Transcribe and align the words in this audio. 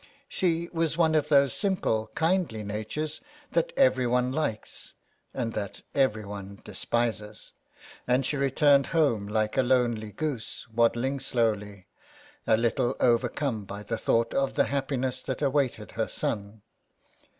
She 0.27 0.67
was 0.73 0.97
one 0.97 1.13
of 1.13 1.27
those 1.27 1.53
simple, 1.53 2.09
kindly 2.15 2.63
natures 2.63 3.21
that 3.51 3.71
every 3.77 4.07
one 4.07 4.31
likes 4.31 4.95
and 5.31 5.53
that 5.53 5.83
everyone 5.93 6.59
despises, 6.63 7.53
and 8.07 8.25
she 8.25 8.35
returned 8.35 8.87
home 8.97 9.27
like 9.27 9.57
a 9.57 9.61
lonely 9.61 10.11
goose, 10.11 10.65
waddling 10.73 11.19
slowly, 11.19 11.85
a 12.47 12.57
little 12.57 12.95
overcome 12.99 13.63
by 13.63 13.83
the 13.83 13.95
thought 13.95 14.33
of 14.33 14.55
the 14.55 14.63
happiness 14.65 15.21
that 15.21 15.43
awaited 15.43 15.91
her 15.91 16.07
son. 16.07 16.63